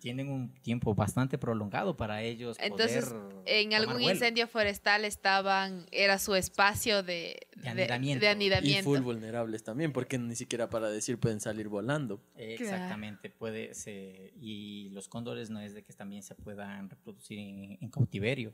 [0.00, 4.10] Tienen un tiempo bastante prolongado para ellos Entonces, poder En tomar algún vuelo.
[4.10, 5.86] incendio forestal estaban.
[5.92, 7.38] Era su espacio de.
[7.54, 8.20] De anidamiento.
[8.24, 8.82] de Y anidamiento.
[8.82, 12.20] full vulnerables también, porque ni siquiera para decir pueden salir volando.
[12.34, 17.78] Exactamente, puede se, y los cóndores no es de que también se puedan reproducir en,
[17.80, 18.52] en cautiverio.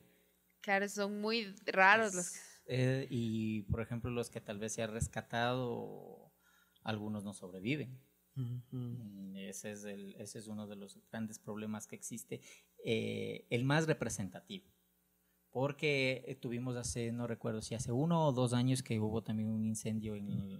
[0.60, 2.26] Claro, son muy raros los.
[2.26, 6.27] Es- eh, y por ejemplo, los que tal vez se han rescatado,
[6.82, 7.98] algunos no sobreviven.
[8.34, 12.40] Mm, Ese es, el, ese es uno de los grandes problemas que existe,
[12.84, 14.66] eh, el más representativo.
[15.50, 19.48] Porque eh, tuvimos hace, no recuerdo si hace uno o dos años que hubo también
[19.48, 20.58] un incendio en, el-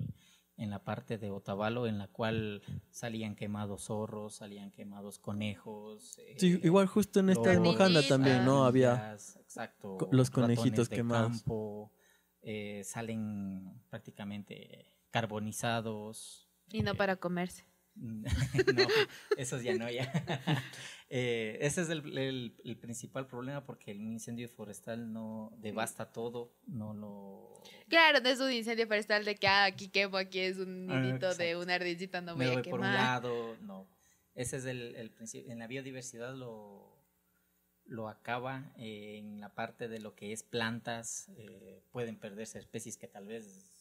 [0.57, 6.19] en la parte de Otavalo en la cual salían quemados zorros, salían quemados conejos.
[6.37, 8.65] Sí, eh, igual justo en esta Mojanda también, ¿no?
[8.65, 9.13] Había...
[9.15, 11.29] exacto, los conejitos de quemados.
[11.43, 11.93] campo,
[12.43, 16.49] eh, salen prácticamente carbonizados.
[16.71, 17.65] Y no eh, para comerse.
[17.97, 18.87] no,
[19.37, 20.11] esos ya no, ya.
[21.11, 26.53] Eh, ese es el, el- el principal problema porque el incendio forestal no devasta todo,
[26.67, 27.63] no lo...
[27.89, 31.01] Claro, no es un incendio forestal de que ah, aquí quemo, aquí es un Ah,
[31.01, 31.63] nidito de exacto.
[31.63, 32.95] una ardillita, no me voy a voy por un quemar.
[32.95, 33.89] lado, no.
[34.35, 35.51] Ese es el, el principio.
[35.51, 36.95] En la biodiversidad lo,
[37.87, 41.31] lo acaba eh, en la parte de lo que es plantas.
[41.39, 43.78] eh, pueden perderse especies que tal vez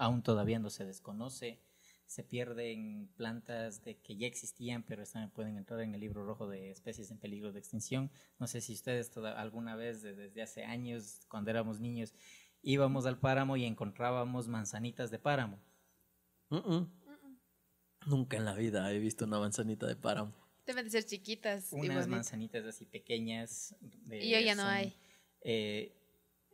[0.00, 1.60] aún todavía no se desconoce.
[2.06, 6.48] Se pierden plantas de que ya existían, pero están, pueden entrar en el libro rojo
[6.48, 8.10] de especies en peligro de extinción.
[8.40, 12.12] No sé si ustedes toda- alguna vez, de- desde hace años, cuando éramos niños,
[12.62, 15.60] íbamos al páramo y encontrábamos manzanitas de páramo.
[18.06, 20.32] Nunca en la vida he visto una manzanita de páramo.
[20.66, 23.74] Deben de ser chiquitas unas manzanitas así pequeñas.
[23.80, 24.96] de- Y hoy ya no hay.
[25.42, 25.94] eh,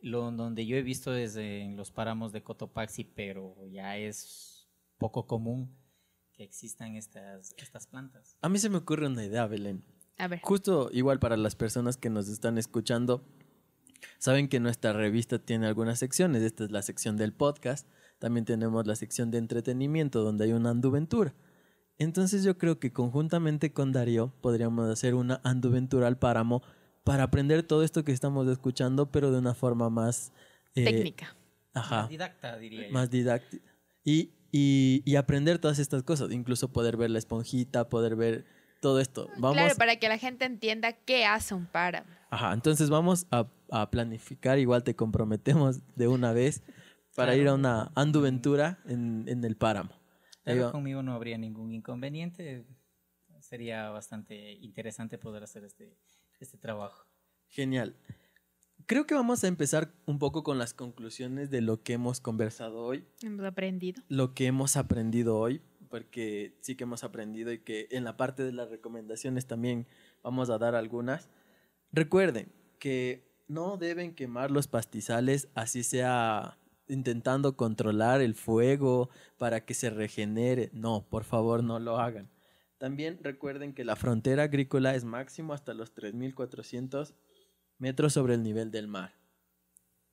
[0.01, 5.27] lo donde yo he visto es en los páramos de Cotopaxi, pero ya es poco
[5.27, 5.75] común
[6.33, 8.37] que existan estas, estas plantas.
[8.41, 9.83] A mí se me ocurre una idea, Belén.
[10.17, 10.39] A ver.
[10.43, 13.23] Justo igual para las personas que nos están escuchando,
[14.19, 16.43] saben que nuestra revista tiene algunas secciones.
[16.43, 17.87] Esta es la sección del podcast.
[18.19, 21.35] También tenemos la sección de entretenimiento donde hay una anduventura.
[21.99, 26.61] Entonces yo creo que conjuntamente con Darío podríamos hacer una anduventura al páramo
[27.07, 30.33] para aprender todo esto que estamos escuchando, pero de una forma más...
[30.75, 31.35] eh, Técnica.
[31.73, 32.01] Ajá.
[32.01, 32.93] Más didacta, diría yo.
[32.93, 33.71] más didáctica.
[34.03, 38.45] Y, y, y aprender todas estas cosas, incluso poder ver la esponjita, poder ver
[38.81, 39.29] todo esto.
[39.37, 42.09] Vamos, Claro, para que la gente entienda qué hace un páramo.
[42.29, 46.61] Ajá, entonces vamos a, a planificar, igual te comprometemos de una vez
[47.15, 47.41] para Claro.
[47.41, 49.91] ir a una anduventura en, en el páramo.
[50.43, 52.65] Pero conmigo no habría ningún inconveniente.
[53.39, 55.97] Sería bastante interesante poder hacer este,
[56.39, 57.05] este trabajo.
[57.47, 57.95] Genial.
[58.85, 62.83] Creo que vamos a empezar un poco con las conclusiones de lo que hemos conversado
[62.83, 63.05] hoy.
[63.21, 64.01] Hemos aprendido.
[64.07, 68.43] lo que hemos aprendido hoy, porque sí que hemos aprendido y que en la parte
[68.43, 69.87] de las recomendaciones también
[70.23, 71.29] vamos a dar algunas.
[71.91, 79.73] Recuerden que no deben quemar los pastizales, así sea intentando controlar el fuego para que
[79.73, 80.69] se regenere.
[80.73, 82.29] No, por favor, no lo hagan.
[82.77, 87.13] También recuerden que la frontera agrícola es máximo hasta los 3.400
[87.79, 89.13] metros sobre el nivel del mar.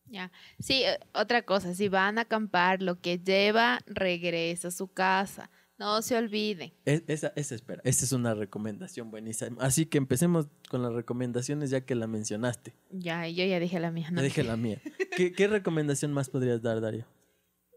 [0.07, 0.30] Ya.
[0.59, 5.51] Sí, eh, otra cosa, si van a acampar, lo que lleva, regresa a su casa.
[5.76, 6.72] No se olviden.
[6.84, 9.57] Es- esa, esa, espera, esa es una recomendación buenísima.
[9.61, 12.74] Así que empecemos con las recomendaciones ya que la mencionaste.
[12.91, 14.11] Ya, yo ya dije la mía.
[14.11, 14.80] No No dije la mía.
[15.16, 17.07] ¿Qué, qué recomendación más podrías dar, Darío?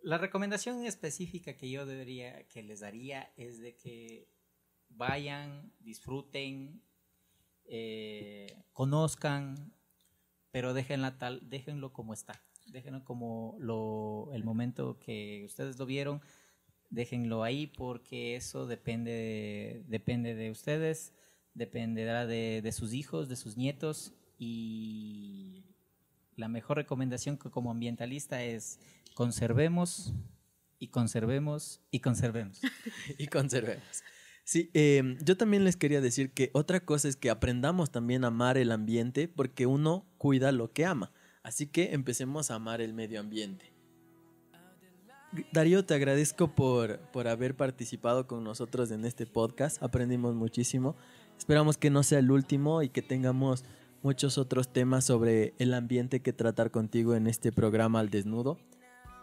[0.03, 4.27] La recomendación específica que yo debería, que les daría es de que
[4.97, 6.81] vayan, disfruten,
[7.65, 9.73] eh, conozcan,
[10.51, 16.21] pero déjenla tal, déjenlo como está, déjenlo como lo, el momento que ustedes lo vieron,
[16.89, 21.13] déjenlo ahí porque eso depende, depende de ustedes,
[21.53, 25.65] dependerá de, de sus hijos, de sus nietos y
[26.35, 28.79] la mejor recomendación que como ambientalista es
[29.15, 30.13] conservemos
[30.79, 32.61] y conservemos y conservemos.
[33.17, 34.03] y conservemos.
[34.47, 38.27] Sí, eh, yo también les quería decir que otra cosa es que aprendamos también a
[38.27, 41.11] amar el ambiente porque uno cuida lo que ama.
[41.43, 43.73] Así que empecemos a amar el medio ambiente.
[45.51, 49.83] Darío, te agradezco por, por haber participado con nosotros en este podcast.
[49.83, 50.95] Aprendimos muchísimo.
[51.37, 53.65] Esperamos que no sea el último y que tengamos
[54.01, 58.57] muchos otros temas sobre el ambiente que tratar contigo en este programa al desnudo.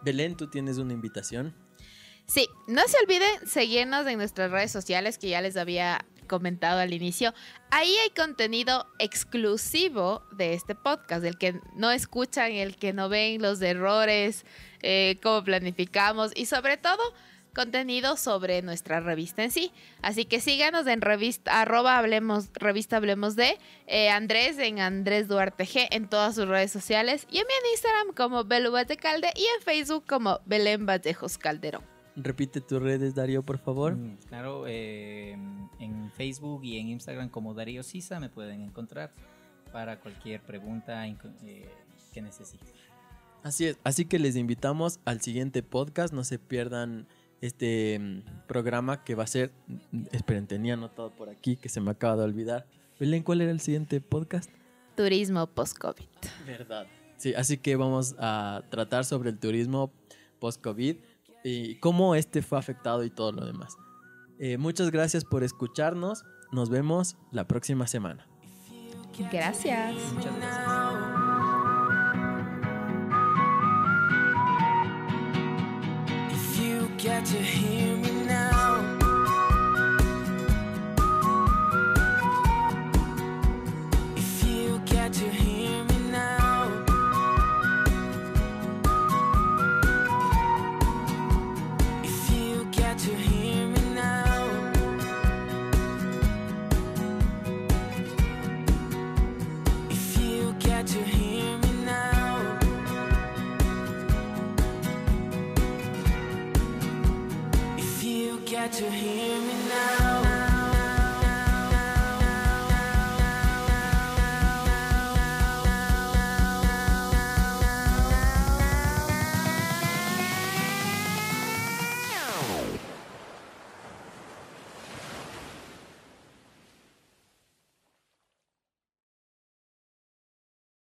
[0.03, 1.55] Belén, tú tienes una invitación.
[2.27, 6.93] Sí, no se olviden seguirnos en nuestras redes sociales que ya les había comentado al
[6.93, 7.33] inicio.
[7.69, 13.41] Ahí hay contenido exclusivo de este podcast, el que no escuchan, el que no ven
[13.41, 14.45] los errores,
[14.81, 17.01] eh, cómo planificamos y sobre todo
[17.53, 19.71] contenido sobre nuestra revista en sí.
[20.01, 23.57] Así que síganos en revista, arroba hablemos, revista hablemos de
[23.87, 28.13] eh, Andrés en Andrés Duarte G en todas sus redes sociales y en mi Instagram
[28.13, 31.94] como Belu Calde y en Facebook como Belén Vallejos Calderón.
[32.15, 33.95] Repite tus redes, Darío, por favor.
[33.95, 35.37] Mm, claro, eh,
[35.79, 39.11] en Facebook y en Instagram como Darío Sisa me pueden encontrar
[39.73, 41.69] para cualquier pregunta eh,
[42.13, 42.69] que necesiten.
[43.43, 47.07] Así es, así que les invitamos al siguiente podcast, no se pierdan
[47.41, 49.51] este mm, programa que va a ser,
[50.11, 52.65] esperen, tenía anotado por aquí que se me acaba de olvidar.
[52.97, 54.49] Belén, ¿cuál era el siguiente podcast?
[54.95, 56.05] Turismo post-COVID.
[56.47, 56.87] Verdad.
[57.17, 59.91] Sí, así que vamos a tratar sobre el turismo
[60.39, 60.97] post-COVID
[61.45, 63.77] y cómo este fue afectado y todo lo demás.
[64.39, 66.25] Eh, muchas gracias por escucharnos.
[66.51, 68.27] Nos vemos la próxima semana.
[69.31, 69.95] Gracias.
[70.13, 71.35] Muchas gracias.
[77.05, 77.74] got to hear
[108.75, 109.15] to hear.
[109.15, 109.24] me now